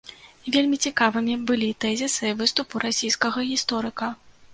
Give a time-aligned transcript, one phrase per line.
[0.53, 4.09] Вельмі цікавымі былі тэзісы выступу расійскага гісторыка.